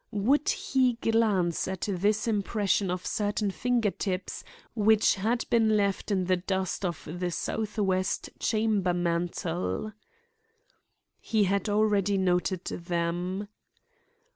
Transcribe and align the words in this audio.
Would 0.09 0.49
he 0.49 0.93
glance 0.93 1.67
at 1.67 1.81
this 1.87 2.27
impression 2.27 2.89
of 2.89 3.05
certain 3.05 3.51
finger 3.51 3.91
tips 3.91 4.43
which 4.73 5.13
had 5.13 5.45
been 5.51 5.77
left 5.77 6.09
in 6.09 6.25
the 6.25 6.37
dust 6.37 6.83
of 6.83 7.03
the 7.19 7.29
southwest 7.29 8.31
chamber 8.39 8.95
mantel? 8.95 9.93
He 11.19 11.43
had 11.43 11.69
already 11.69 12.17
noted 12.17 12.65
them. 12.65 13.47